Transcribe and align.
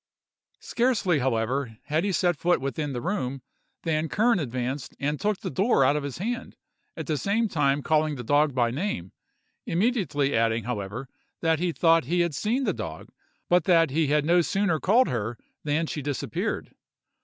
Scarcely, 0.61 1.19
however, 1.19 1.77
had 1.83 2.03
he 2.03 2.11
set 2.11 2.33
his 2.33 2.41
foot 2.41 2.59
within 2.59 2.91
the 2.91 3.01
room, 3.03 3.43
than 3.83 4.09
Kern 4.09 4.39
advanced 4.39 4.95
and 4.99 5.19
took 5.19 5.37
the 5.41 5.51
door 5.51 5.83
out 5.85 5.95
of 5.95 6.01
his 6.01 6.17
hand, 6.17 6.55
at 6.97 7.05
the 7.05 7.19
same 7.19 7.47
time 7.47 7.83
calling 7.83 8.15
the 8.15 8.23
dog 8.23 8.55
by 8.55 8.71
name,—immediately 8.71 10.35
adding, 10.35 10.63
however, 10.63 11.07
that 11.41 11.59
he 11.59 11.71
thought 11.71 12.05
he 12.05 12.21
had 12.21 12.33
seen 12.33 12.63
the 12.63 12.73
dog, 12.73 13.09
but 13.47 13.65
that 13.65 13.91
he 13.91 14.07
had 14.07 14.25
no 14.25 14.41
sooner 14.41 14.79
called 14.79 15.07
her 15.07 15.37
than 15.63 15.85
she 15.85 16.01
disappeared. 16.01 16.71